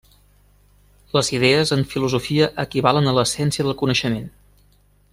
Les 1.17 1.29
idees 1.37 1.73
en 1.77 1.85
filosofia 1.93 2.49
equivalen 2.65 3.13
a 3.13 3.15
l'essència 3.19 3.67
del 3.69 3.79
coneixement. 3.83 4.27